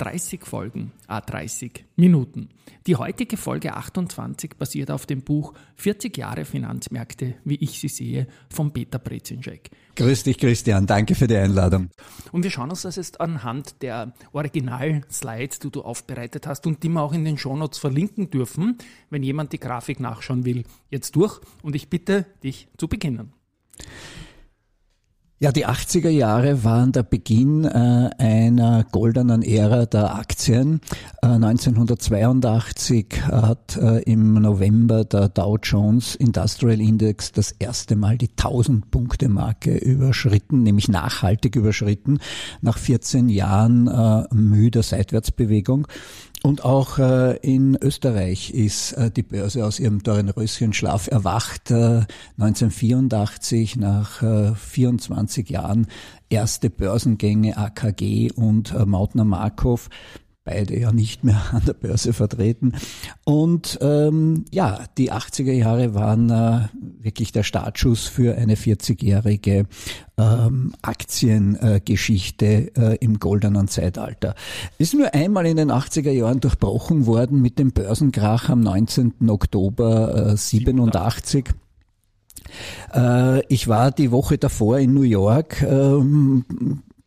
[0.00, 2.48] 30 Folgen, a 30 Minuten.
[2.86, 8.26] Die heutige Folge 28 basiert auf dem Buch 40 Jahre Finanzmärkte, wie ich sie sehe,
[8.48, 9.70] von Peter Brezinschek.
[9.96, 10.86] Grüß dich, Christian.
[10.86, 11.90] Danke für die Einladung.
[12.32, 16.88] Und wir schauen uns das jetzt anhand der Original-Slides, die du aufbereitet hast und die
[16.88, 18.78] wir auch in den Shownotes verlinken dürfen,
[19.10, 21.40] wenn jemand die Grafik nachschauen will, jetzt durch.
[21.62, 23.34] Und ich bitte dich zu beginnen.
[25.42, 30.82] Ja, die 80er Jahre waren der Beginn äh, einer goldenen Ära der Aktien.
[31.22, 38.28] Äh, 1982 hat äh, im November der Dow Jones Industrial Index das erste Mal die
[38.28, 42.18] 1000 Punkte Marke überschritten, nämlich nachhaltig überschritten,
[42.60, 45.86] nach 14 Jahren äh, müder Seitwärtsbewegung.
[46.42, 51.70] Und auch äh, in Österreich ist äh, die Börse aus ihrem Dornröschenschlaf erwacht.
[51.70, 52.06] Äh,
[52.38, 55.86] 1984 nach äh, 24 Jahren
[56.30, 59.88] erste Börsengänge AKG und Mautner Markov
[60.44, 62.72] beide ja nicht mehr an der Börse vertreten.
[63.24, 66.68] Und ähm, ja, die 80er Jahre waren
[67.02, 69.66] wirklich der Startschuss für eine 40-jährige
[70.18, 74.34] ähm, Aktiengeschichte äh, im goldenen Zeitalter.
[74.78, 79.14] Ist nur einmal in den 80er Jahren durchbrochen worden mit dem Börsenkrach am 19.
[79.28, 81.50] Oktober äh, 87.
[82.94, 86.44] Äh, ich war die Woche davor in New York, ähm,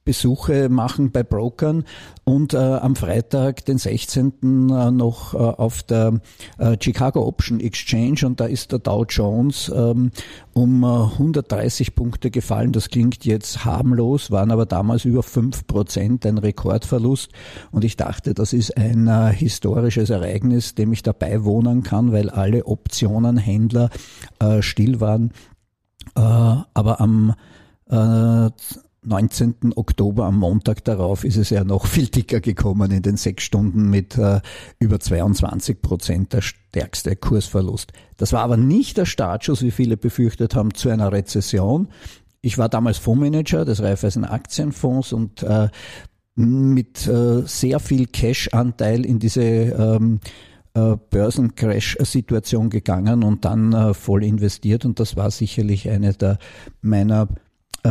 [0.05, 1.85] Besuche machen bei Brokern
[2.25, 4.33] und äh, am Freitag, den 16.
[4.69, 6.19] Äh, noch äh, auf der
[6.57, 10.11] äh, Chicago Option Exchange und da ist der Dow Jones ähm,
[10.53, 12.73] um 130 äh, Punkte gefallen.
[12.73, 17.31] Das klingt jetzt harmlos, waren aber damals über fünf Prozent ein Rekordverlust
[17.71, 22.29] und ich dachte, das ist ein äh, historisches Ereignis, dem ich dabei wohnen kann, weil
[22.29, 23.89] alle Optionenhändler
[24.61, 25.31] still waren.
[26.15, 27.33] aber am
[29.05, 29.73] 19.
[29.75, 33.89] Oktober am Montag darauf ist es ja noch viel dicker gekommen in den sechs Stunden
[33.89, 34.41] mit äh,
[34.79, 37.93] über 22 Prozent der stärkste Kursverlust.
[38.17, 41.89] Das war aber nicht der Startschuss, wie viele befürchtet haben, zu einer Rezession.
[42.41, 45.69] Ich war damals Fondsmanager des Raiffeisen Aktienfonds und äh,
[46.35, 50.19] mit äh, sehr viel Cash-Anteil in diese ähm,
[50.73, 56.39] äh, Börsencrash-Situation gegangen und dann äh, voll investiert und das war sicherlich eine der
[56.81, 57.27] meiner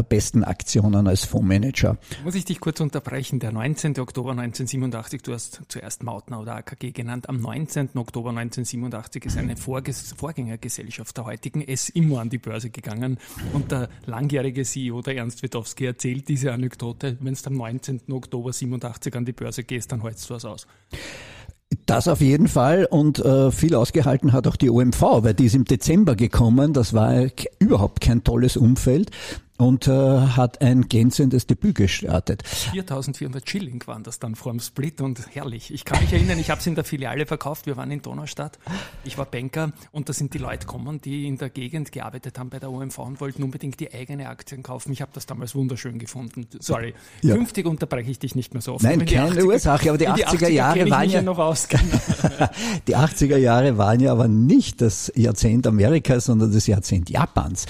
[0.01, 1.99] besten Aktionen als Fondsmanager.
[2.25, 3.41] Muss ich dich kurz unterbrechen?
[3.41, 3.99] Der 19.
[3.99, 7.91] Oktober 1987, du hast zuerst Mautner oder AKG genannt, am 19.
[7.97, 13.19] Oktober 1987 ist eine Vorges Vorgängergesellschaft der heutigen S immer an die Börse gegangen
[13.53, 18.01] und der langjährige CEO, der Ernst Witowski, erzählt diese Anekdote, wenn du am 19.
[18.11, 20.67] Oktober 87 an die Börse gehst, dann holst du was aus.
[21.87, 25.55] Das auf jeden Fall und äh, viel ausgehalten hat auch die OMV, weil die ist
[25.55, 26.73] im Dezember gekommen.
[26.73, 27.29] Das war
[27.59, 29.11] überhaupt kein tolles Umfeld
[29.63, 32.43] und äh, hat ein glänzendes Debüt gestartet.
[32.47, 35.73] 4400 Schilling waren das dann vor dem Split und herrlich.
[35.73, 37.67] Ich kann mich erinnern, ich habe es in der Filiale verkauft.
[37.67, 38.59] Wir waren in Donaustadt.
[39.05, 42.51] Ich war Banker und da sind die Leute gekommen, die in der Gegend gearbeitet haben
[42.51, 44.93] bei der OMV und wollten unbedingt die eigene Aktien kaufen.
[44.93, 46.49] Ich habe das damals wunderschön gefunden.
[46.59, 46.95] Sorry.
[47.23, 47.37] Ja.
[47.37, 48.83] Künftig unterbreche ich dich nicht mehr so oft.
[48.83, 51.69] Nein, keine 80er, Ursache, aber die 80er, 80er Jahre waren ja noch aus.
[52.89, 57.67] die 80er Jahre waren ja aber nicht das Jahrzehnt Amerikas, sondern das Jahrzehnt Japans.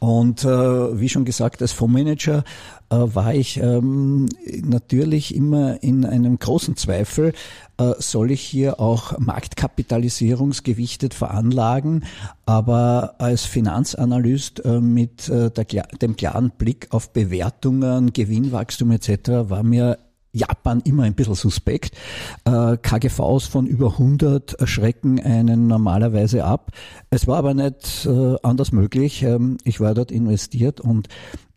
[0.00, 2.44] Und äh, wie schon gesagt, als Fondsmanager
[2.90, 4.28] äh, war ich ähm,
[4.62, 7.32] natürlich immer in einem großen Zweifel,
[7.78, 12.04] äh, soll ich hier auch marktkapitalisierungsgewichtet veranlagen,
[12.46, 15.64] aber als Finanzanalyst äh, mit äh, der,
[16.00, 19.48] dem klaren Blick auf Bewertungen, Gewinnwachstum etc.
[19.48, 19.98] war mir
[20.36, 21.96] Japan immer ein bisschen suspekt.
[22.44, 26.72] Äh, KGVs von über 100 schrecken einen normalerweise ab.
[27.10, 29.22] Es war aber nicht äh, anders möglich.
[29.22, 31.08] Ähm, ich war dort investiert und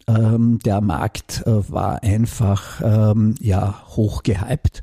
[0.08, 4.82] ähm, der Markt äh, war einfach ähm, ja hoch gehypt.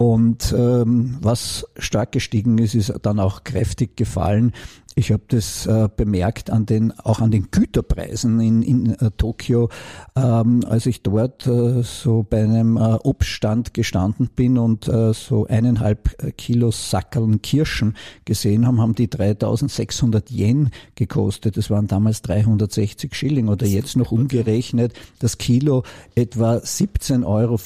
[0.00, 4.52] Und ähm, was stark gestiegen ist, ist dann auch kräftig gefallen.
[4.94, 9.68] Ich habe das äh, bemerkt an den, auch an den Güterpreisen in, in äh, Tokio,
[10.16, 15.46] ähm, als ich dort äh, so bei einem äh, Obststand gestanden bin und äh, so
[15.46, 17.94] eineinhalb äh, Kilo Sackeln Kirschen
[18.24, 21.58] gesehen haben, haben die 3600 Yen gekostet.
[21.58, 27.58] Das waren damals 360 Schilling oder jetzt noch umgerechnet das Kilo etwa 17,50 Euro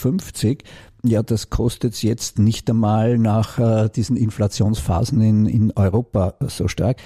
[1.05, 6.97] ja, das kostet jetzt nicht einmal nach äh, diesen Inflationsphasen in, in Europa so stark.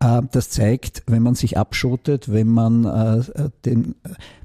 [0.00, 3.94] Äh, das zeigt, wenn man sich abschottet, wenn man äh, den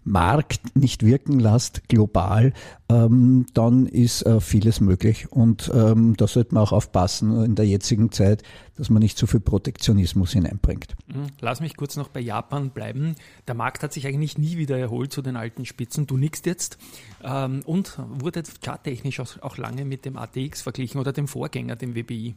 [0.03, 2.53] Markt nicht wirken lässt, global,
[2.89, 5.31] ähm, dann ist äh, vieles möglich.
[5.31, 8.43] Und ähm, da sollte man auch aufpassen in der jetzigen Zeit,
[8.75, 10.95] dass man nicht zu viel Protektionismus hineinbringt.
[11.07, 11.27] Mhm.
[11.39, 13.15] Lass mich kurz noch bei Japan bleiben.
[13.47, 16.07] Der Markt hat sich eigentlich nie wieder erholt zu den alten Spitzen.
[16.07, 16.77] Du nickst jetzt
[17.23, 22.35] ähm, und wurde charttechnisch auch lange mit dem ATX verglichen oder dem Vorgänger, dem WBI.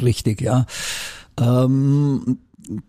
[0.00, 0.66] Richtig, ja.
[1.38, 2.38] Ähm,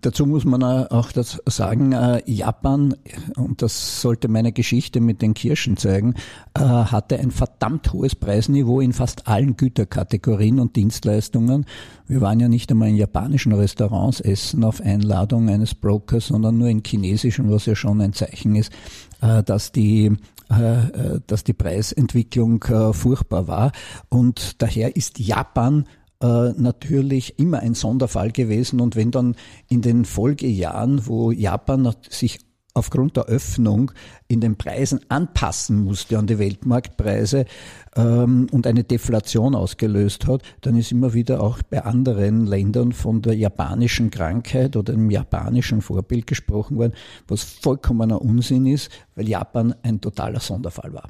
[0.01, 2.95] dazu muss man auch das sagen, äh, Japan,
[3.35, 6.15] und das sollte meine Geschichte mit den Kirschen zeigen,
[6.53, 11.65] äh, hatte ein verdammt hohes Preisniveau in fast allen Güterkategorien und Dienstleistungen.
[12.07, 16.69] Wir waren ja nicht einmal in japanischen Restaurants essen auf Einladung eines Brokers, sondern nur
[16.69, 18.71] in chinesischen, was ja schon ein Zeichen ist,
[19.21, 20.15] äh, dass die
[21.27, 22.63] dass die Preisentwicklung
[22.93, 23.73] furchtbar war.
[24.07, 25.83] Und daher ist Japan
[26.21, 28.81] äh, natürlich immer ein Sonderfall gewesen.
[28.81, 29.35] Und wenn dann
[29.69, 32.39] in den Folgejahren, wo Japan sich
[32.77, 33.91] aufgrund der Öffnung
[34.27, 37.45] in den Preisen anpassen musste an die Weltmarktpreise
[37.95, 43.21] ähm, und eine Deflation ausgelöst hat, dann ist immer wieder auch bei anderen Ländern von
[43.21, 46.93] der japanischen Krankheit oder dem japanischen Vorbild gesprochen worden,
[47.27, 51.09] was vollkommener Unsinn ist, weil Japan ein totaler Sonderfall war.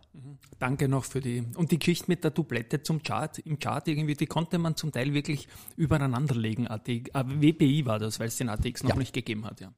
[0.59, 1.43] Danke noch für die.
[1.55, 4.91] Und die Geschichte mit der Dublette zum Chart, im Chart irgendwie, die konnte man zum
[4.91, 6.67] Teil wirklich übereinander legen.
[6.67, 8.95] ATX, äh, WPI war das, weil es den ATX noch ja.
[8.95, 9.71] nicht gegeben hat, ja.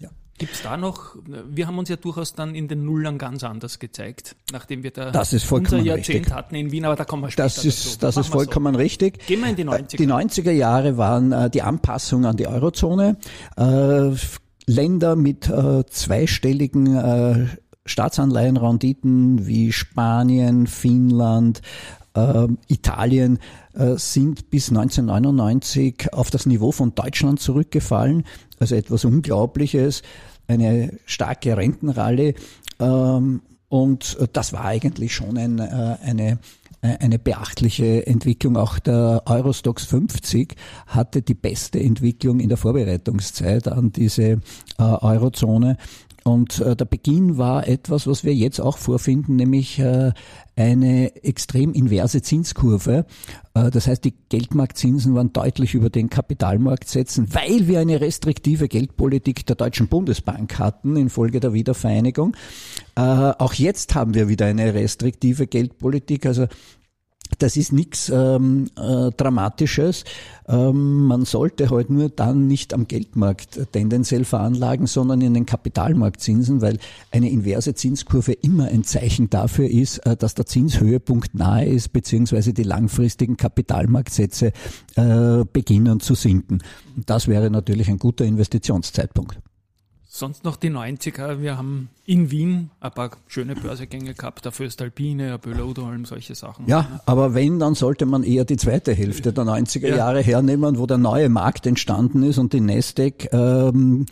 [0.00, 0.10] ja.
[0.36, 3.78] Gibt es da noch, wir haben uns ja durchaus dann in den Nullern ganz anders
[3.78, 6.34] gezeigt, nachdem wir da das ist unser Jahrzehnt richtig.
[6.34, 7.98] hatten in Wien, aber da kommen wir später Das ist, dazu.
[8.00, 8.80] das ist vollkommen so.
[8.80, 9.24] richtig.
[9.26, 9.94] Gehen wir in die 90er.
[9.94, 13.16] Äh, die 90er Jahre waren äh, die Anpassung an die Eurozone.
[14.68, 16.96] Länder mit zweistelligen
[17.86, 21.62] Staatsanleihenrenditen wie Spanien, Finnland,
[22.14, 23.38] äh, Italien
[23.74, 28.24] äh, sind bis 1999 auf das Niveau von Deutschland zurückgefallen.
[28.58, 30.02] Also etwas Unglaubliches,
[30.48, 32.34] eine starke Rentenralle.
[32.80, 36.38] Ähm, und das war eigentlich schon ein, äh, eine
[36.82, 38.56] eine beachtliche Entwicklung.
[38.56, 40.54] Auch der Eurostox 50
[40.86, 44.38] hatte die beste Entwicklung in der Vorbereitungszeit an diese äh,
[44.78, 45.76] Eurozone.
[46.26, 50.10] Und äh, der Beginn war etwas, was wir jetzt auch vorfinden, nämlich äh,
[50.56, 53.06] eine extrem inverse Zinskurve.
[53.54, 59.46] Äh, das heißt, die Geldmarktzinsen waren deutlich über den Kapitalmarktsätzen, weil wir eine restriktive Geldpolitik
[59.46, 62.36] der Deutschen Bundesbank hatten infolge der Wiedervereinigung.
[62.96, 66.26] Äh, auch jetzt haben wir wieder eine restriktive Geldpolitik.
[66.26, 66.48] Also
[67.38, 70.04] das ist nichts ähm, äh, Dramatisches.
[70.48, 76.60] Ähm, man sollte halt nur dann nicht am Geldmarkt tendenziell veranlagen, sondern in den Kapitalmarktzinsen,
[76.60, 76.78] weil
[77.10, 82.52] eine inverse Zinskurve immer ein Zeichen dafür ist, äh, dass der Zinshöhepunkt nahe ist, beziehungsweise
[82.52, 84.52] die langfristigen Kapitalmarktsätze
[84.94, 86.62] äh, beginnen zu sinken.
[87.06, 89.38] Das wäre natürlich ein guter Investitionszeitpunkt.
[90.16, 91.42] Sonst noch die 90er.
[91.42, 96.66] Wir haben in Wien ein paar schöne Börsegänge gehabt, der Föstalpine, Böloderholm, solche Sachen.
[96.66, 99.96] Ja, aber wenn, dann sollte man eher die zweite Hälfte der 90er ja.
[99.96, 104.06] Jahre hernehmen, wo der neue Markt entstanden ist und die Nasdaq ähm,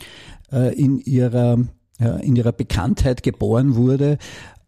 [0.53, 1.57] äh, in ihrer
[1.99, 4.19] äh, in ihrer Bekanntheit geboren wurde.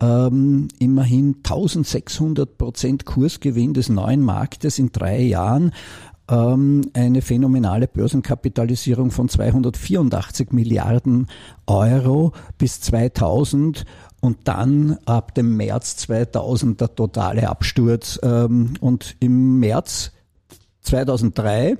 [0.00, 5.72] Ähm, immerhin 1600 Prozent Kursgewinn des neuen Marktes in drei Jahren
[6.28, 11.28] ähm, eine phänomenale Börsenkapitalisierung von 284 Milliarden
[11.66, 13.84] Euro bis 2000
[14.20, 18.18] und dann ab dem März 2000 der totale Absturz.
[18.22, 20.12] Ähm, und im März
[20.82, 21.76] 2003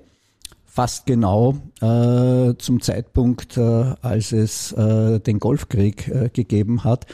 [0.65, 3.61] fast genau äh, zum Zeitpunkt, äh,
[4.03, 7.07] als es äh, den Golfkrieg äh, gegeben hat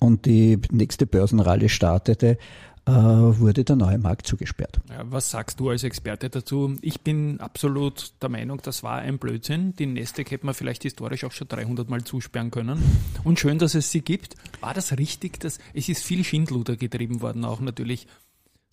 [0.00, 2.38] und die nächste Börsenrallye startete,
[2.86, 4.78] wurde der neue Markt zugesperrt.
[4.90, 6.76] Ja, was sagst du als Experte dazu?
[6.82, 9.74] Ich bin absolut der Meinung, das war ein Blödsinn.
[9.76, 12.82] Die Nestec hätte man vielleicht historisch auch schon 300 Mal zusperren können.
[13.24, 14.36] Und schön, dass es sie gibt.
[14.60, 15.40] War das richtig?
[15.40, 18.06] Dass, es ist viel Schindluder getrieben worden, auch natürlich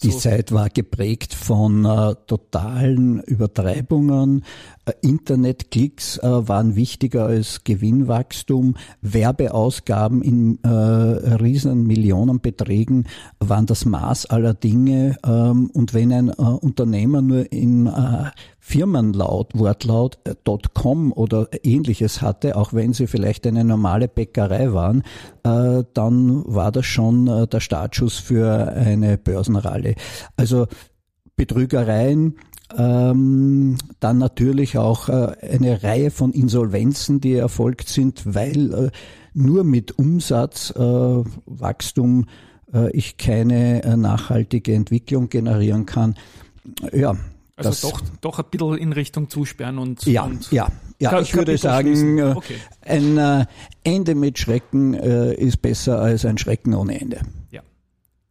[0.04, 0.20] die so.
[0.20, 4.44] Zeit war geprägt von äh, totalen Übertreibungen.
[4.86, 8.76] Äh, Internetklicks äh, waren wichtiger als Gewinnwachstum.
[9.02, 13.08] Werbeausgaben in äh, riesen Millionenbeträgen
[13.40, 15.18] waren das Maß aller Dinge.
[15.26, 18.32] Ähm, und wenn ein äh, Unternehmer nur in äh,
[18.64, 20.36] Firmenlaut, Wortlaut äh,
[20.74, 25.02] .com oder ähnliches hatte, auch wenn sie vielleicht eine normale Bäckerei waren,
[25.44, 29.96] äh, dann war das schon äh, der Startschuss für eine Börsenralle.
[30.38, 30.68] Also
[31.36, 32.36] Betrügereien,
[32.78, 38.92] ähm, dann natürlich auch äh, eine Reihe von Insolvenzen, die erfolgt sind, weil
[39.34, 42.26] nur mit Umsatzwachstum
[42.94, 46.16] ich keine nachhaltige Entwicklung generieren kann.
[46.94, 47.18] Ja,
[47.66, 50.06] also das, doch, doch ein bisschen in Richtung Zusperren und.
[50.06, 51.20] Ja, und ja, ja.
[51.20, 52.56] Ich würde sagen, äh, okay.
[52.82, 53.48] ein
[53.84, 57.22] Ende mit Schrecken ist besser als ein Schrecken ohne Ende.
[57.52, 57.62] Ja.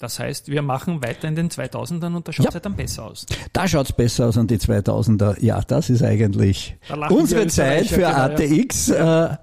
[0.00, 2.54] Das heißt, wir machen weiter in den 2000ern und da schaut es ja.
[2.54, 3.26] halt dann besser aus.
[3.52, 5.44] Da schaut es besser aus an die 2000er.
[5.44, 6.78] Ja, das ist eigentlich
[7.10, 9.40] unsere Zeit für genau, ATX, ja.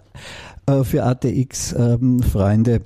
[0.65, 2.73] äh, für ATX-Freunde.
[2.73, 2.81] Ähm,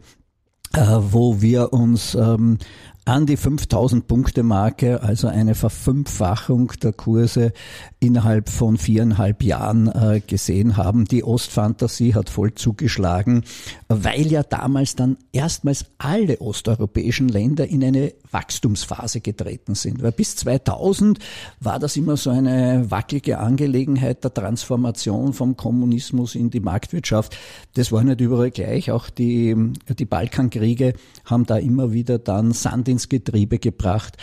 [0.74, 2.58] äh, wo wir uns ähm,
[3.06, 7.52] an die 5000 Punkte Marke, also eine Verfünffachung der Kurse
[8.00, 11.06] innerhalb von viereinhalb Jahren äh, gesehen haben.
[11.06, 13.44] Die Ostfantasie hat voll zugeschlagen,
[13.88, 20.02] weil ja damals dann erstmals alle osteuropäischen Länder in eine Wachstumsphase getreten sind.
[20.02, 21.20] Weil bis 2000
[21.60, 27.38] war das immer so eine wackelige Angelegenheit der Transformation vom Kommunismus in die Marktwirtschaft.
[27.76, 28.92] Das war nicht überall gleich.
[28.92, 29.56] Auch die,
[29.88, 30.94] die Balkankriege
[31.26, 34.18] haben da immer wieder dann Sand ins Getriebe gebracht.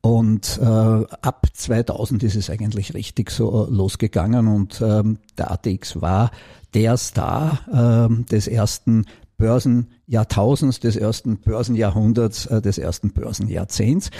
[0.00, 6.30] Und äh, ab 2000 ist es eigentlich richtig so losgegangen und ähm, der ATX war
[6.72, 9.06] der Star äh, des ersten
[9.38, 14.10] Börsenjahrtausends, des ersten Börsenjahrhunderts, äh, des ersten Börsenjahrzehnts.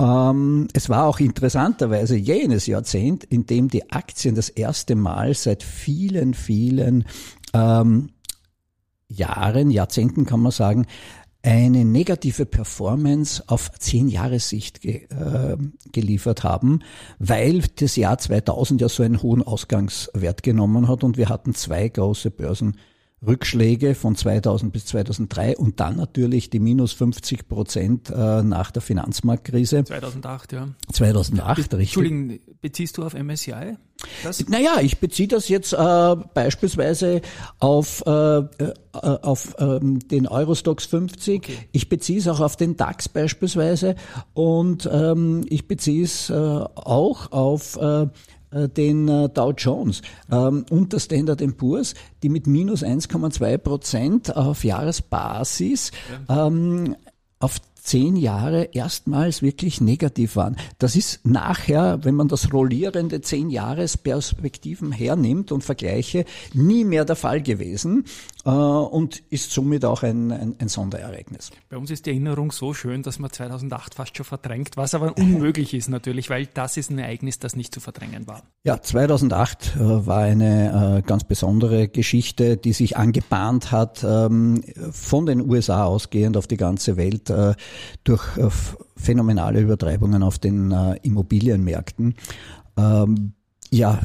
[0.00, 5.62] Ähm, es war auch interessanterweise jenes Jahrzehnt, in dem die Aktien das erste Mal seit
[5.62, 7.04] vielen, vielen
[7.52, 8.10] ähm,
[9.08, 10.86] Jahren, Jahrzehnten kann man sagen,
[11.42, 15.56] eine negative Performance auf zehn Jahressicht ge, äh,
[15.90, 16.80] geliefert haben,
[17.18, 21.88] weil das Jahr 2000 ja so einen hohen Ausgangswert genommen hat und wir hatten zwei
[21.88, 22.76] große Börsen
[23.26, 28.80] Rückschläge von 2000 bis 2003 und dann natürlich die minus 50 Prozent äh, nach der
[28.80, 29.84] Finanzmarktkrise.
[29.84, 30.68] 2008, ja.
[30.90, 31.78] 2008, Be richtig.
[31.80, 33.76] Entschuldigung, beziehst du auf MSCI?
[34.24, 34.48] Das?
[34.48, 37.20] Naja, ich beziehe das jetzt äh, beispielsweise
[37.58, 41.42] auf, äh, äh, auf ähm, den Eurostox 50.
[41.42, 41.58] Okay.
[41.72, 43.96] Ich beziehe es auch auf den DAX beispielsweise
[44.32, 48.06] und ähm, ich beziehe es äh, auch auf äh,
[48.68, 50.02] den äh, Dow Jones.
[50.30, 55.92] Ähm, und der Standard Poor's, die mit minus 1,2 Prozent auf Jahresbasis
[56.28, 56.96] ähm,
[57.38, 60.56] auf zehn Jahre erstmals wirklich negativ waren.
[60.78, 67.16] Das ist nachher, wenn man das rollierende zehn Jahresperspektiven hernimmt und vergleiche, nie mehr der
[67.16, 68.04] Fall gewesen
[68.44, 71.50] äh, und ist somit auch ein, ein, ein, Sonderereignis.
[71.68, 75.16] Bei uns ist die Erinnerung so schön, dass man 2008 fast schon verdrängt, was aber
[75.16, 78.42] unmöglich ist natürlich, weil das ist ein Ereignis, das nicht zu verdrängen war.
[78.64, 85.26] Ja, 2008 äh, war eine äh, ganz besondere Geschichte, die sich angebahnt hat, ähm, von
[85.26, 87.54] den USA ausgehend auf die ganze Welt äh,
[88.04, 88.48] durch äh,
[88.96, 92.14] phänomenale Übertreibungen auf den äh, Immobilienmärkten.
[92.76, 93.32] Ähm,
[93.70, 94.00] ja,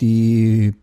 [0.00, 0.74] die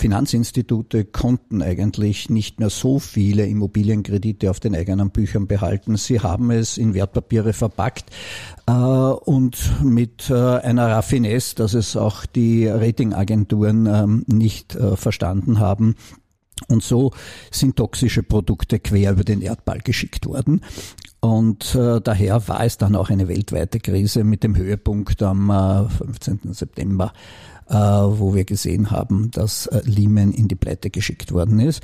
[0.00, 5.96] Finanzinstitute konnten eigentlich nicht mehr so viele Immobilienkredite auf den eigenen Büchern behalten.
[5.96, 8.06] Sie haben es in Wertpapiere verpackt
[8.66, 15.58] äh, und mit äh, einer Raffinesse, dass es auch die Ratingagenturen ähm, nicht äh, verstanden
[15.58, 15.96] haben,
[16.68, 17.12] und so
[17.50, 20.60] sind toxische Produkte quer über den Erdball geschickt worden.
[21.20, 25.88] Und äh, daher war es dann auch eine weltweite Krise mit dem Höhepunkt am äh,
[25.88, 26.40] 15.
[26.52, 27.12] September,
[27.68, 31.82] äh, wo wir gesehen haben, dass äh, Lehman in die Pleite geschickt worden ist.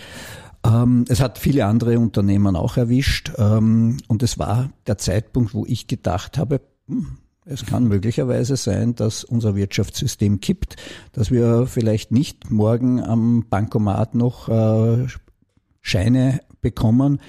[0.64, 3.32] Ähm, es hat viele andere Unternehmen auch erwischt.
[3.36, 8.94] Ähm, und es war der Zeitpunkt, wo ich gedacht habe, hm, es kann möglicherweise sein,
[8.96, 10.76] dass unser Wirtschaftssystem kippt,
[11.12, 15.06] dass wir vielleicht nicht morgen am Bankomat noch äh,
[15.80, 17.20] Scheine bekommen,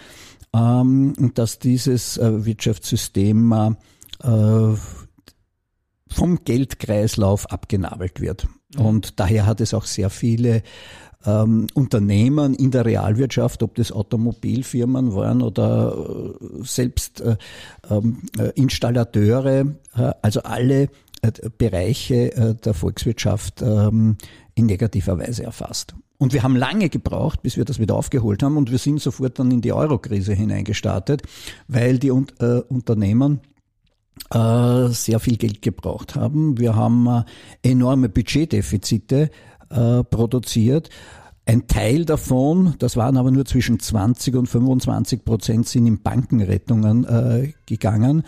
[0.57, 3.75] ähm, und dass dieses äh, Wirtschaftssystem
[4.23, 4.73] äh,
[6.09, 8.47] vom Geldkreislauf abgenabelt wird.
[8.75, 8.85] Mhm.
[8.85, 10.63] Und daher hat es auch sehr viele
[11.25, 15.95] ähm, Unternehmen in der Realwirtschaft, ob das Automobilfirmen waren oder
[16.41, 17.37] äh, selbst äh,
[17.89, 20.89] ähm, äh, Installateure, äh, also alle
[21.21, 24.17] äh, Bereiche äh, der Volkswirtschaft ähm,
[24.55, 25.95] in negativer Weise erfasst.
[26.19, 29.38] Und wir haben lange gebraucht, bis wir das wieder aufgeholt haben und wir sind sofort
[29.38, 31.21] dann in die Euro-Krise hineingestartet,
[31.67, 33.41] weil die äh, Unternehmen
[34.31, 36.57] äh, sehr viel Geld gebraucht haben.
[36.57, 37.24] Wir haben äh,
[37.69, 39.29] enorme Budgetdefizite
[39.69, 40.89] äh, produziert.
[41.45, 47.05] Ein Teil davon, das waren aber nur zwischen 20 und 25 Prozent, sind in Bankenrettungen
[47.05, 48.24] äh, gegangen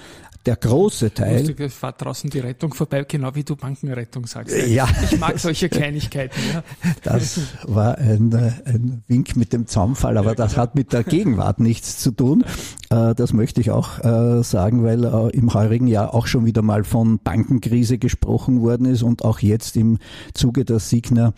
[0.50, 1.46] der große Teil.
[1.46, 4.56] Lustig, fahrt draußen die Rettung vorbei, genau wie du Bankenrettung sagst.
[4.68, 4.88] Ja.
[5.04, 6.40] Ich mag solche Kleinigkeiten.
[6.52, 6.64] Ja.
[7.04, 8.34] Das war ein,
[8.66, 12.44] ein Wink mit dem Zaunfall, aber das hat mit der Gegenwart nichts zu tun.
[12.90, 16.64] Äh, das möchte ich auch äh, sagen, weil äh, im heurigen Jahr auch schon wieder
[16.64, 20.00] mal von Bankenkrise gesprochen worden ist und auch jetzt im
[20.34, 21.34] Zuge der Signer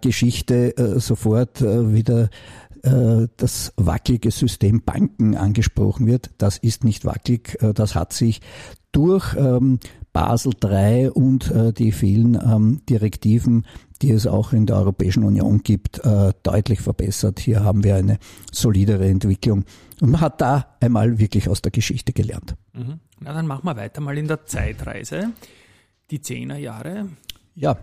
[0.00, 2.28] Geschichte sofort wieder äh,
[2.82, 6.30] das wackelige System Banken angesprochen wird.
[6.38, 7.60] Das ist nicht wackelig.
[7.62, 8.40] Äh, das hat sich
[8.92, 9.78] durch ähm,
[10.12, 13.66] Basel III und äh, die vielen ähm, Direktiven,
[14.00, 17.38] die es auch in der Europäischen Union gibt, äh, deutlich verbessert.
[17.38, 18.18] Hier haben wir eine
[18.50, 19.64] solidere Entwicklung.
[20.00, 22.54] Und man hat da einmal wirklich aus der Geschichte gelernt.
[22.72, 23.00] Mhm.
[23.20, 25.32] Na, dann machen wir weiter mal in der Zeitreise.
[26.10, 27.08] Die Zehnerjahre.
[27.60, 27.76] Ja,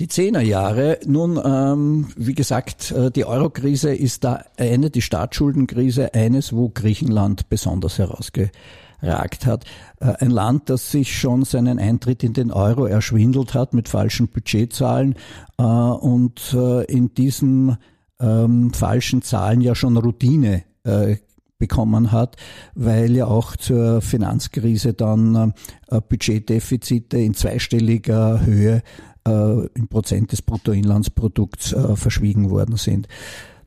[0.00, 0.98] die Zehnerjahre.
[1.04, 7.50] Nun, ähm, wie gesagt, äh, die Eurokrise ist da eine, die Staatsschuldenkrise, eines, wo Griechenland
[7.50, 9.66] besonders herausgeragt hat.
[10.00, 14.28] Äh, ein Land, das sich schon seinen Eintritt in den Euro erschwindelt hat mit falschen
[14.28, 15.16] Budgetzahlen
[15.58, 17.76] äh, und äh, in diesen
[18.20, 21.16] ähm, falschen Zahlen ja schon Routine äh,
[21.64, 22.36] bekommen hat,
[22.74, 25.54] weil ja auch zur Finanzkrise dann
[25.88, 28.82] äh, Budgetdefizite in zweistelliger Höhe
[29.26, 33.08] äh, im Prozent des Bruttoinlandsprodukts äh, verschwiegen worden sind.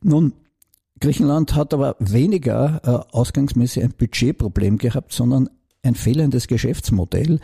[0.00, 0.32] Nun,
[1.00, 5.48] Griechenland hat aber weniger ausgangsmäßig ein Budgetproblem gehabt, sondern
[5.82, 7.38] ein fehlendes Geschäftsmodell,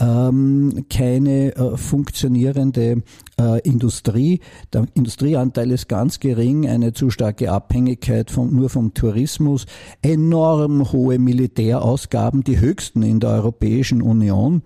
[0.00, 3.02] ähm, keine äh, funktionierende
[3.38, 4.40] äh, Industrie.
[4.72, 9.66] Der Industrieanteil ist ganz gering, eine zu starke Abhängigkeit von, nur vom Tourismus,
[10.00, 14.62] enorm hohe Militärausgaben, die höchsten in der Europäischen Union.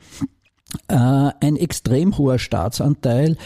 [0.86, 3.36] Äh, ein extrem hoher Staatsanteil,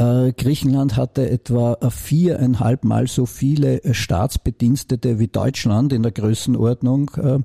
[0.00, 7.38] Griechenland hatte etwa viereinhalb Mal so viele Staatsbedienstete wie Deutschland in der Größenordnung äh,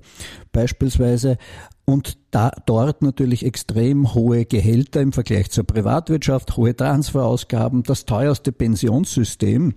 [0.53, 1.37] beispielsweise.
[1.83, 8.53] Und da dort natürlich extrem hohe Gehälter im Vergleich zur Privatwirtschaft, hohe Transferausgaben, das teuerste
[8.53, 9.73] Pensionssystem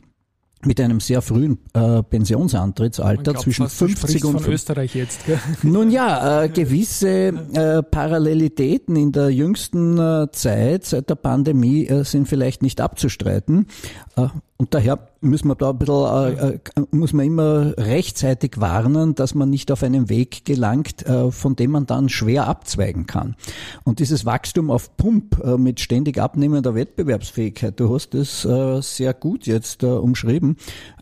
[0.65, 5.27] mit einem sehr frühen äh, Pensionsantrittsalter glaub, zwischen 50 und von Österreich jetzt.
[5.27, 5.39] Gell?
[5.63, 12.05] Nun ja, äh, gewisse äh, Parallelitäten in der jüngsten äh, Zeit seit der Pandemie äh,
[12.05, 13.67] sind vielleicht nicht abzustreiten.
[14.17, 14.29] Äh,
[14.61, 16.59] und daher müssen wir da ein bisschen, äh, äh,
[16.91, 21.71] muss man immer rechtzeitig warnen, dass man nicht auf einen Weg gelangt, äh, von dem
[21.71, 23.37] man dann schwer abzweigen kann.
[23.85, 29.15] Und dieses Wachstum auf Pump äh, mit ständig abnehmender Wettbewerbsfähigkeit, du hast es äh, sehr
[29.15, 30.57] gut jetzt äh, umschrieben,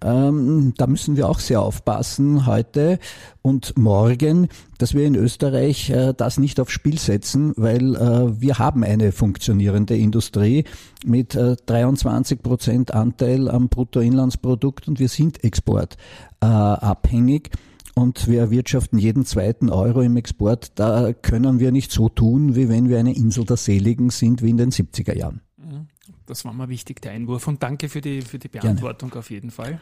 [0.04, 2.98] ähm, da müssen wir auch sehr aufpassen heute
[3.46, 8.58] und morgen, dass wir in Österreich äh, das nicht aufs Spiel setzen, weil äh, wir
[8.58, 10.64] haben eine funktionierende Industrie
[11.04, 17.50] mit äh, 23 Prozent Anteil am Bruttoinlandsprodukt und wir sind exportabhängig.
[17.94, 20.72] und wir erwirtschaften jeden zweiten Euro im Export.
[20.74, 24.50] Da können wir nicht so tun, wie wenn wir eine Insel der Seligen sind, wie
[24.50, 25.40] in den 70er Jahren.
[25.56, 25.86] Mhm.
[26.26, 27.46] Das war mal wichtig, der Einwurf.
[27.46, 29.20] Und danke für die, für die Beantwortung Gerne.
[29.20, 29.80] auf jeden Fall.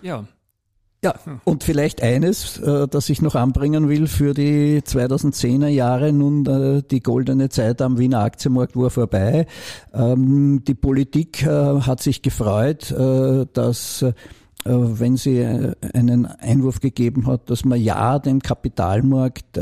[0.00, 0.26] Ja,
[1.04, 6.12] ja, und vielleicht eines, äh, das ich noch anbringen will für die 2010er Jahre.
[6.12, 9.46] Nun, äh, die goldene Zeit am Wiener Aktienmarkt war vorbei.
[9.92, 14.04] Ähm, die Politik äh, hat sich gefreut, äh, dass
[14.64, 19.58] wenn sie äh, einen Einwurf gegeben hat, dass man ja dem Kapitalmarkt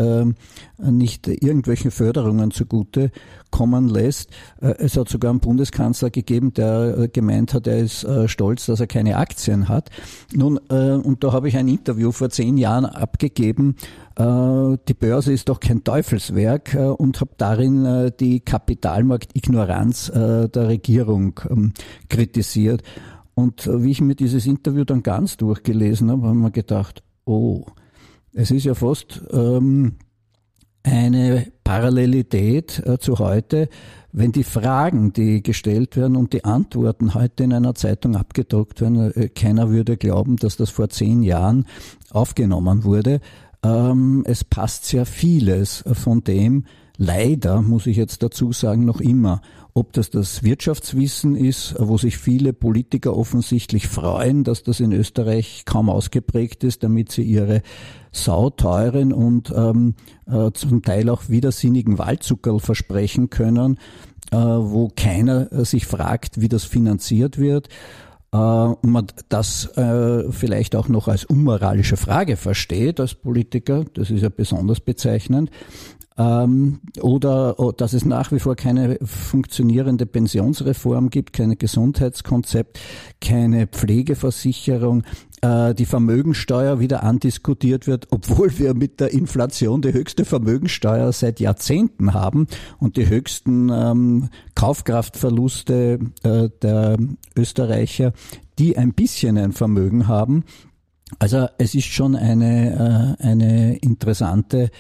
[0.79, 3.11] nicht irgendwelchen Förderungen zugute
[3.51, 4.31] kommen lässt.
[4.61, 8.67] Äh, es hat sogar einen Bundeskanzler gegeben, der äh, gemeint hat, er ist äh, stolz,
[8.67, 9.91] dass er keine Aktien hat.
[10.33, 13.77] Nun, und da habe ich ein Interview vor zehn Jahren abgegeben.
[14.19, 21.73] Die Börse ist doch kein Teufelswerk und habe darin die Kapitalmarktignoranz der Regierung ähm,
[22.09, 22.83] kritisiert.
[23.41, 27.65] Und wie ich mir dieses Interview dann ganz durchgelesen habe, haben wir gedacht, oh,
[28.35, 29.97] es ist ja fast ähm,
[30.83, 33.71] eine Parallelität äh, zu heute,
[34.13, 39.11] wenn die Fragen, die gestellt werden und die Antworten heute in einer Zeitung abgedruckt werden,
[39.15, 41.65] äh, keiner würde glauben, dass das vor zehn Jahren
[42.11, 43.21] aufgenommen wurde.
[43.63, 46.67] Ähm, es passt sehr vieles von dem,
[47.01, 49.41] leider, muss ich jetzt dazu sagen, noch immer.
[49.73, 55.63] Ob das das Wirtschaftswissen ist, wo sich viele Politiker offensichtlich freuen, dass das in Österreich
[55.65, 57.63] kaum ausgeprägt ist, damit sie ihre
[58.13, 59.95] sauteuren und ähm,
[60.27, 63.79] äh, zum Teil auch widersinnigen Waldzuckerl versprechen können,
[64.31, 67.69] äh, wo keiner äh, sich fragt, wie das finanziert wird
[68.33, 74.11] äh, und man das äh, vielleicht auch noch als unmoralische Frage versteht als Politiker, das
[74.11, 75.51] ist ja besonders bezeichnend,
[76.21, 82.79] ähm, oder oh, dass es nach wie vor keine funktionierende Pensionsreform gibt, kein Gesundheitskonzept,
[83.23, 85.05] keine Pflegeversicherung,
[85.41, 91.41] äh, die Vermögensteuer wieder andiskutiert wird, obwohl wir mit der Inflation die höchste Vermögensteuer seit
[91.41, 96.99] Jahrzehnten haben und die höchsten ähm, Kaufkraftverluste äh, der
[97.35, 98.13] Österreicher,
[98.59, 100.45] die ein bisschen ein Vermögen haben.
[101.19, 104.71] Also es ist schon eine, äh, eine interessante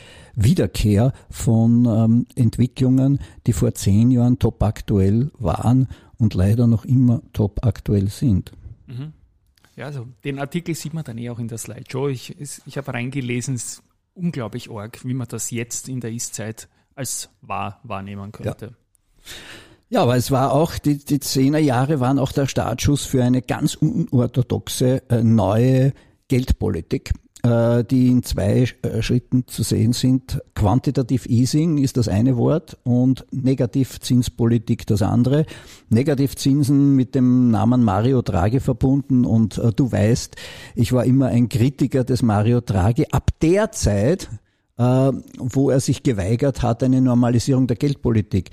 [0.42, 8.08] Wiederkehr von ähm, Entwicklungen, die vor zehn Jahren topaktuell waren und leider noch immer topaktuell
[8.08, 8.52] sind.
[8.86, 9.12] Mhm.
[9.76, 12.08] Ja, also den Artikel sieht man dann eh auch in der Slideshow.
[12.08, 13.82] Ich, ich habe reingelesen, es ist
[14.14, 18.66] unglaublich arg, wie man das jetzt in der Ist-Zeit als wahr wahrnehmen könnte.
[18.66, 18.76] Ja.
[19.92, 23.74] Ja, aber es war auch, die, die Zehnerjahre waren auch der Startschuss für eine ganz
[23.74, 25.92] unorthodoxe äh, neue
[26.28, 30.42] Geldpolitik, die in zwei äh, Schritten zu sehen sind.
[30.54, 35.46] Quantitative Easing ist das eine Wort und Negativzinspolitik das andere.
[35.88, 40.36] Negativzinsen mit dem Namen Mario Draghi verbunden und äh, du weißt,
[40.74, 43.06] ich war immer ein Kritiker des Mario Draghi.
[43.10, 44.28] Ab der Zeit,
[44.76, 48.50] äh, wo er sich geweigert hat, eine Normalisierung der Geldpolitik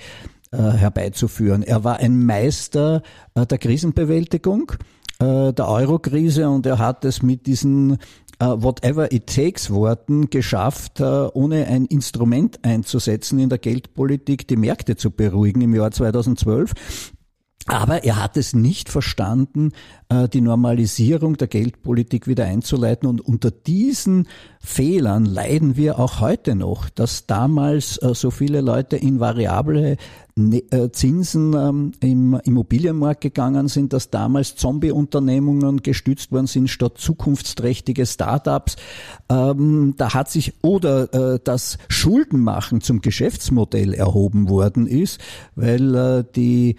[0.51, 1.61] äh, herbeizuführen.
[1.61, 3.01] Er war ein Meister
[3.35, 4.71] äh, der Krisenbewältigung,
[5.19, 7.97] äh, der Eurokrise und er hat es mit diesen
[8.39, 15.09] Whatever it takes Worten geschafft, ohne ein Instrument einzusetzen in der Geldpolitik, die Märkte zu
[15.09, 16.73] beruhigen im Jahr 2012.
[17.67, 19.73] Aber er hat es nicht verstanden,
[20.07, 23.09] äh, die Normalisierung der Geldpolitik wieder einzuleiten.
[23.09, 24.29] Und unter diesen
[24.61, 29.97] Fehlern leiden wir auch heute noch, dass damals äh, so viele Leute in variable
[30.37, 36.97] ne, äh, Zinsen ähm, im Immobilienmarkt gegangen sind, dass damals Zombie-Unternehmungen gestützt worden sind statt
[36.97, 38.77] zukunftsträchtige Startups.
[39.27, 45.19] Ähm, da hat sich oder das Schuldenmachen zum Geschäftsmodell erhoben worden ist,
[45.55, 46.77] weil die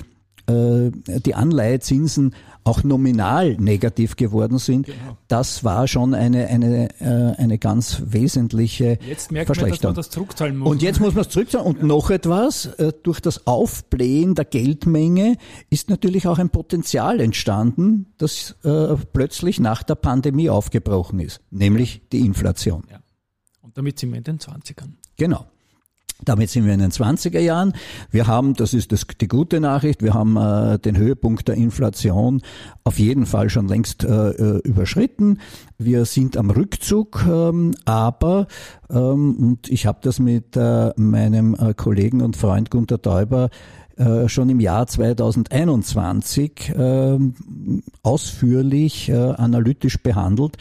[0.49, 2.35] die Anleihezinsen
[2.69, 5.17] auch nominal negativ geworden sind, genau.
[5.27, 9.71] das war schon eine, eine, äh, eine ganz wesentliche jetzt merkt Verschlechterung.
[9.71, 10.71] Man, dass man das zurückzahlen muss.
[10.71, 11.67] Und jetzt muss man es zurückzahlen.
[11.67, 11.87] Und ja.
[11.87, 15.37] noch etwas, äh, durch das Aufblähen der Geldmenge
[15.71, 22.03] ist natürlich auch ein Potenzial entstanden, das äh, plötzlich nach der Pandemie aufgebrochen ist, nämlich
[22.13, 22.85] die Inflation.
[22.91, 22.99] Ja.
[23.63, 24.93] Und damit sind wir in den 20ern.
[25.17, 25.47] Genau.
[26.25, 27.75] Damit sind wir in den 20er Jahren.
[28.11, 32.43] Wir haben, das ist das, die gute Nachricht, wir haben äh, den Höhepunkt der Inflation
[32.83, 35.39] auf jeden Fall schon längst äh, äh überschritten.
[35.79, 38.49] Wir sind am Rückzug, ähm, aber,
[38.91, 43.49] ähm, und ich habe das mit äh, meinem äh, Kollegen und Freund Gunter Täuber
[43.97, 47.19] äh, schon im Jahr 2021 äh,
[48.03, 50.57] ausführlich analytisch behandelt.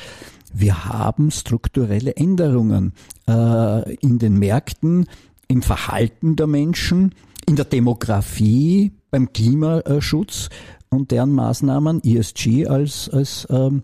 [0.53, 2.93] Wir haben strukturelle Änderungen
[3.27, 5.05] in den Märkten,
[5.47, 10.49] im Verhalten der Menschen, in der Demografie, beim Klimaschutz
[10.89, 13.83] und deren Maßnahmen, ESG als, als ähm,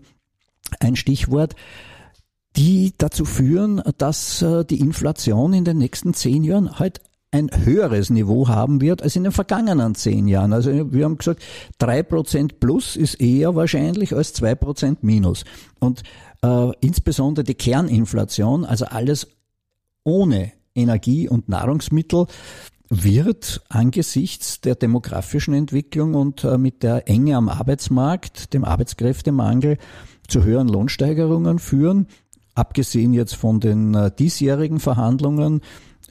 [0.80, 1.54] ein Stichwort,
[2.56, 7.00] die dazu führen, dass äh, die Inflation in den nächsten zehn Jahren halt
[7.30, 10.52] ein höheres Niveau haben wird als in den vergangenen zehn Jahren.
[10.52, 11.42] Also wir haben gesagt,
[11.78, 15.44] drei Prozent plus ist eher wahrscheinlich als zwei Prozent minus.
[15.80, 16.04] Und
[16.42, 19.26] äh, insbesondere die Kerninflation, also alles
[20.04, 22.26] ohne Energie und Nahrungsmittel
[22.90, 29.78] wird angesichts der demografischen Entwicklung und äh, mit der Enge am Arbeitsmarkt, dem Arbeitskräftemangel
[30.28, 32.06] zu höheren Lohnsteigerungen führen.
[32.54, 35.62] Abgesehen jetzt von den äh, diesjährigen Verhandlungen,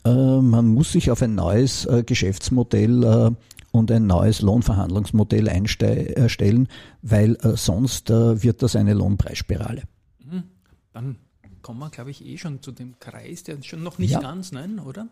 [0.04, 3.36] äh, man muss sich auf ein neues Geschäftsmodell
[3.72, 6.68] und ein neues Lohnverhandlungsmodell einstellen,
[7.02, 9.84] weil sonst wird das eine Lohnpreisspirale.
[10.24, 10.44] Mhm.
[10.92, 11.16] Dann
[11.64, 14.20] kommen wir, glaube ich, eh schon zu dem Kreis, der ist schon noch nicht ja.
[14.20, 15.08] ganz, nein, oder?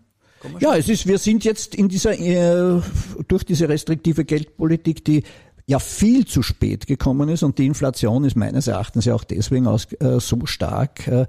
[0.59, 2.81] Ja, es ist, wir sind jetzt in dieser, äh,
[3.27, 5.23] durch diese restriktive Geldpolitik, die
[5.67, 9.67] ja viel zu spät gekommen ist und die Inflation ist meines Erachtens ja auch deswegen
[9.67, 11.27] aus, äh, so stark, äh,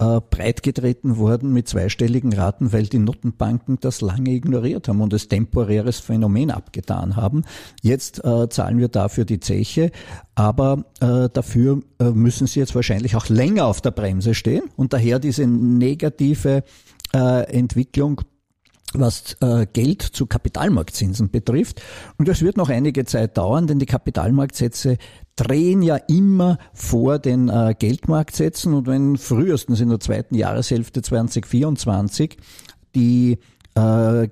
[0.00, 5.28] äh, breitgetreten worden mit zweistelligen Raten, weil die Notenbanken das lange ignoriert haben und es
[5.28, 7.44] temporäres Phänomen abgetan haben.
[7.82, 9.92] Jetzt äh, zahlen wir dafür die Zeche,
[10.34, 14.94] aber äh, dafür äh, müssen sie jetzt wahrscheinlich auch länger auf der Bremse stehen und
[14.94, 16.64] daher diese negative
[17.12, 18.22] äh, Entwicklung
[18.92, 21.80] was äh, Geld zu Kapitalmarktzinsen betrifft.
[22.18, 24.96] Und das wird noch einige Zeit dauern, denn die Kapitalmarktsätze
[25.36, 28.74] drehen ja immer vor den äh, Geldmarktsätzen.
[28.74, 32.36] Und wenn frühestens in der zweiten Jahreshälfte 2024
[32.94, 33.38] die
[33.74, 34.28] äh,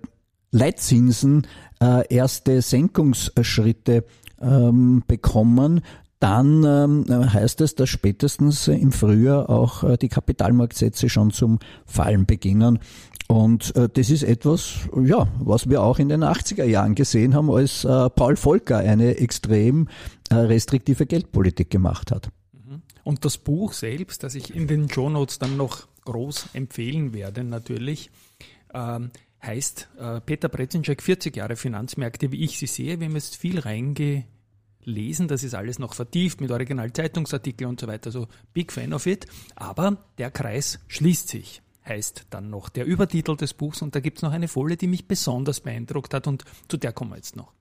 [0.50, 1.46] Leitzinsen
[1.80, 4.04] erste Senkungsschritte
[4.40, 5.82] ähm, bekommen,
[6.20, 12.26] dann ähm, heißt es, dass spätestens im Frühjahr auch äh, die Kapitalmarktsätze schon zum Fallen
[12.26, 12.80] beginnen.
[13.28, 17.50] Und äh, das ist etwas, ja, was wir auch in den 80er Jahren gesehen haben,
[17.50, 19.88] als äh, Paul Volcker eine extrem
[20.30, 22.30] restriktive Geldpolitik gemacht hat.
[22.52, 22.82] Mhm.
[23.04, 27.44] Und das Buch selbst, das ich in den Show Notes dann noch groß empfehlen werde,
[27.44, 28.10] natürlich,
[28.74, 29.88] ähm, heißt
[30.26, 32.98] Peter Brezinschek 40 Jahre Finanzmärkte, wie ich sie sehe.
[32.98, 33.60] Wir haben jetzt viel
[34.88, 39.06] reingelesen, das ist alles noch vertieft mit Originalzeitungsartikeln und so weiter, so big fan of
[39.06, 39.26] it.
[39.54, 44.18] Aber der Kreis schließt sich heißt dann noch der Übertitel des Buchs und da gibt
[44.18, 47.34] es noch eine Folie, die mich besonders beeindruckt hat und zu der kommen wir jetzt
[47.34, 47.54] noch.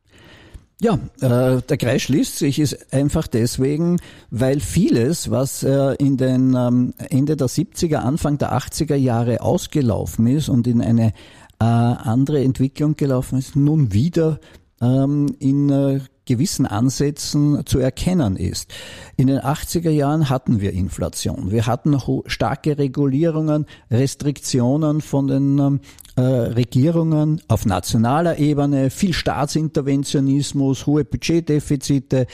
[0.82, 6.56] Ja, äh, der Kreis schließt sich ist einfach deswegen, weil vieles, was äh, in den
[6.56, 11.14] ähm, Ende der 70er, Anfang der 80er Jahre ausgelaufen ist und in eine
[11.60, 14.42] äh, andere Entwicklung gelaufen ist, nun wieder
[14.82, 18.72] ähm, in äh, gewissen Ansätzen zu erkennen ist.
[19.16, 21.50] In den 80er Jahren hatten wir Inflation.
[21.50, 25.80] Wir hatten starke Regulierungen, Restriktionen von den ähm,
[26.18, 32.26] äh, Regierungen auf nationaler Ebene, viel Staatsinterventionismus, hohe Budgetdefizite.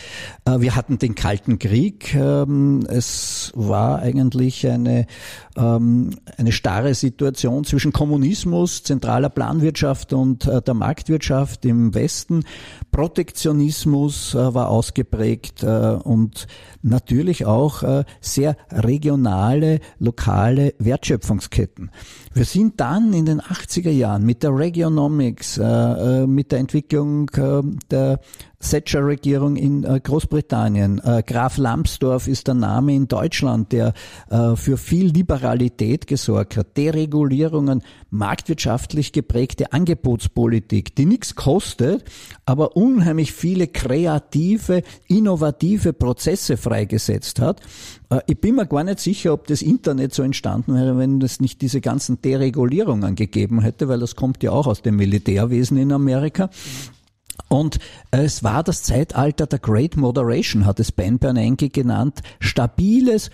[0.45, 2.15] Äh, wir hatten den Kalten Krieg.
[2.15, 5.05] Ähm, es war eigentlich eine,
[5.57, 12.43] ähm, eine starre Situation zwischen Kommunismus, zentraler Planwirtschaft und äh, der Marktwirtschaft im Westen.
[12.91, 16.47] Protektionismus äh, war ausgeprägt äh, und
[16.81, 21.91] natürlich auch äh, sehr regionale, lokale Wertschöpfungsketten.
[22.33, 27.29] Wir sind dann in den 80er Jahren mit der Regionomics, mit der Entwicklung
[27.91, 28.19] der
[28.63, 31.01] Thatcher-Regierung in äh, Großbritannien.
[31.03, 33.93] Äh, Graf Lambsdorff ist der Name in Deutschland, der
[34.29, 36.77] äh, für viel Liberalität gesorgt hat.
[36.77, 42.05] Deregulierungen, marktwirtschaftlich geprägte Angebotspolitik, die nichts kostet,
[42.45, 47.61] aber unheimlich viele kreative, innovative Prozesse freigesetzt hat.
[48.27, 51.61] Ich bin mir gar nicht sicher, ob das Internet so entstanden wäre, wenn es nicht
[51.63, 56.49] diese ganzen Deregulierungen gegeben hätte, weil das kommt ja auch aus dem Militärwesen in Amerika.
[57.47, 57.79] Und
[58.11, 62.21] es war das Zeitalter der Great Moderation, hat es Ben Bernanke genannt.
[62.39, 63.29] Stabiles,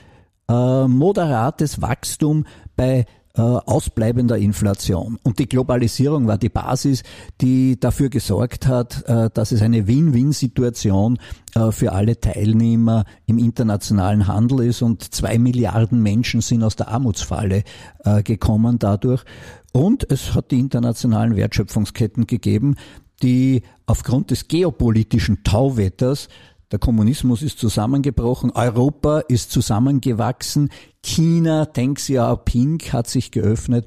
[0.49, 5.17] äh, moderates Wachstum bei äh, ausbleibender Inflation.
[5.23, 7.03] Und die Globalisierung war die Basis,
[7.41, 11.19] die dafür gesorgt hat, äh, dass es eine Win-Win-Situation
[11.55, 14.81] äh, für alle Teilnehmer im internationalen Handel ist.
[14.81, 17.63] Und zwei Milliarden Menschen sind aus der Armutsfalle
[18.03, 19.23] äh, gekommen dadurch.
[19.71, 22.75] Und es hat die internationalen Wertschöpfungsketten gegeben,
[23.21, 26.29] die aufgrund des geopolitischen Tauwetters
[26.71, 30.69] der Kommunismus ist zusammengebrochen, Europa ist zusammengewachsen,
[31.01, 33.85] China, Deng Xiaoping hat sich geöffnet.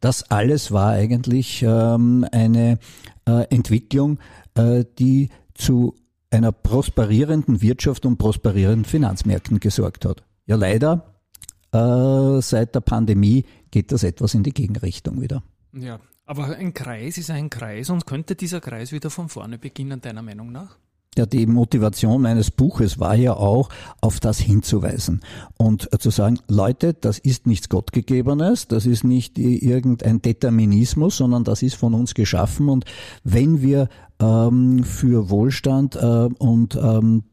[0.00, 2.78] Das alles war eigentlich ähm, eine
[3.26, 4.18] äh, Entwicklung,
[4.54, 5.94] äh, die zu
[6.30, 10.24] einer prosperierenden Wirtschaft und prosperierenden Finanzmärkten gesorgt hat.
[10.46, 11.14] Ja, leider,
[11.72, 15.42] äh, seit der Pandemie geht das etwas in die Gegenrichtung wieder.
[15.72, 20.00] Ja, aber ein Kreis ist ein Kreis und könnte dieser Kreis wieder von vorne beginnen,
[20.00, 20.76] deiner Meinung nach?
[21.16, 23.70] Ja, die Motivation meines Buches war ja auch,
[24.02, 25.22] auf das hinzuweisen
[25.56, 31.62] und zu sagen, Leute, das ist nichts Gottgegebenes, das ist nicht irgendein Determinismus, sondern das
[31.62, 32.84] ist von uns geschaffen und
[33.24, 33.88] wenn wir
[34.20, 37.24] ähm, für Wohlstand äh, und ähm,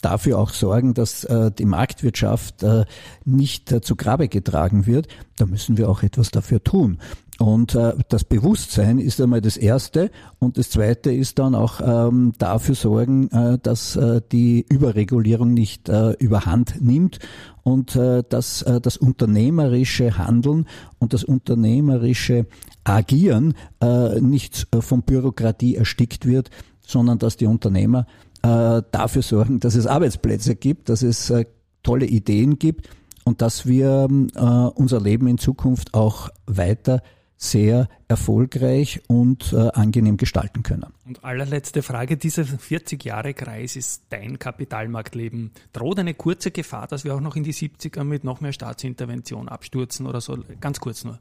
[0.00, 2.84] dafür auch sorgen, dass äh, die Marktwirtschaft äh,
[3.24, 6.98] nicht äh, zu Grabe getragen wird, da müssen wir auch etwas dafür tun.
[7.38, 10.10] Und äh, das Bewusstsein ist einmal das Erste.
[10.40, 15.88] Und das Zweite ist dann auch ähm, dafür sorgen, äh, dass äh, die Überregulierung nicht
[15.88, 17.20] äh, überhand nimmt.
[17.62, 20.66] Und äh, dass äh, das unternehmerische Handeln
[20.98, 22.46] und das unternehmerische
[22.82, 28.06] Agieren äh, nicht äh, von Bürokratie erstickt wird, sondern dass die Unternehmer
[28.42, 31.44] äh, dafür sorgen, dass es Arbeitsplätze gibt, dass es äh,
[31.82, 32.88] tolle Ideen gibt
[33.24, 37.02] und dass wir äh, unser Leben in Zukunft auch weiter
[37.38, 40.92] sehr erfolgreich und äh, angenehm gestalten können.
[41.06, 45.52] Und allerletzte Frage, dieser 40 Jahre Kreis ist dein Kapitalmarktleben.
[45.72, 49.48] Droht eine kurze Gefahr, dass wir auch noch in die 70er mit noch mehr Staatsintervention
[49.48, 50.36] abstürzen oder so?
[50.60, 51.20] Ganz kurz nur.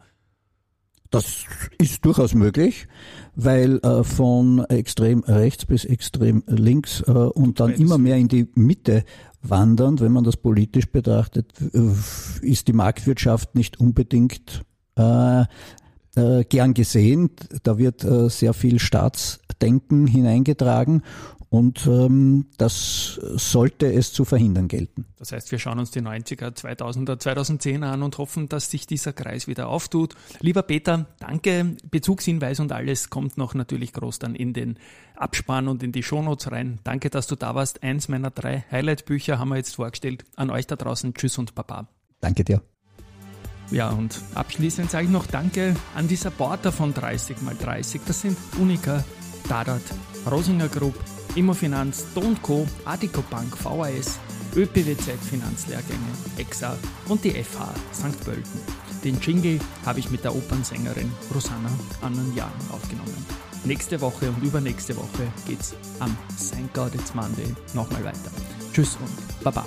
[1.11, 1.45] Das
[1.77, 2.87] ist durchaus möglich,
[3.35, 8.49] weil äh, von extrem rechts bis extrem links äh, und dann immer mehr in die
[8.55, 9.05] Mitte
[9.41, 11.53] wandernd, wenn man das politisch betrachtet,
[12.41, 14.65] ist die Marktwirtschaft nicht unbedingt
[14.97, 15.45] äh,
[16.17, 17.29] äh, gern gesehen.
[17.63, 21.03] Da wird äh, sehr viel Staatsdenken hineingetragen
[21.49, 25.05] und ähm, das sollte es zu verhindern gelten.
[25.17, 29.13] Das heißt, wir schauen uns die 90er, 2000er, 2010er an und hoffen, dass sich dieser
[29.13, 30.15] Kreis wieder auftut.
[30.41, 31.77] Lieber Peter, danke.
[31.89, 34.77] Bezugshinweis und alles kommt noch natürlich groß dann in den
[35.15, 36.79] Abspann und in die Shownotes rein.
[36.83, 37.81] Danke, dass du da warst.
[37.81, 40.25] Eins meiner drei Highlight-Bücher haben wir jetzt vorgestellt.
[40.35, 41.13] An euch da draußen.
[41.13, 41.87] Tschüss und Baba.
[42.19, 42.61] Danke dir.
[43.71, 48.01] Ja, und abschließend sage ich noch Danke an die Supporter von 30x30.
[48.05, 49.03] Das sind Unica,
[49.49, 49.81] Dadat,
[50.29, 50.95] Rosinger Group,
[51.35, 54.19] Immofinanz, Don Co., Adico Bank, VAS,
[54.55, 55.99] ÖPWZ Finanzlehrgänge,
[56.37, 56.77] EXA
[57.07, 58.19] und die FH St.
[58.23, 58.61] Pölten.
[59.03, 61.69] Den Jingle habe ich mit der Opernsängerin Rosanna
[62.01, 63.25] Annenjan aufgenommen.
[63.65, 66.73] Nächste Woche und übernächste Woche geht's am St.
[66.73, 68.31] God It's Monday nochmal weiter.
[68.73, 69.65] Tschüss und Baba.